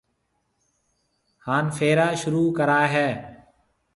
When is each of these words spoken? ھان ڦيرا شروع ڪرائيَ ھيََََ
ھان 1.45 1.63
ڦيرا 1.77 2.07
شروع 2.21 2.47
ڪرائيَ 2.57 2.87
ھيََََ 2.93 3.07